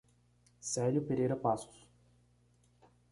[0.59, 1.87] Celio Pereira Passos